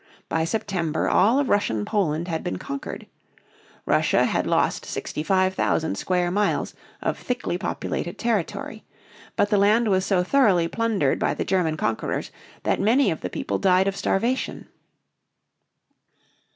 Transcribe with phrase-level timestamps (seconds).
[0.29, 3.05] By September all of Russian Poland had been conquered.
[3.85, 8.83] Russia had lost 65,000 square miles of thickly populated territory.
[9.35, 12.31] But the land was so thoroughly plundered by the German conquerors
[12.63, 14.67] that many of the people died of starvation.